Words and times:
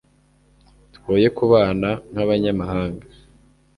twoye 0.95 1.27
kubana 1.37 1.89
nk'abanyamahanga 2.11 3.05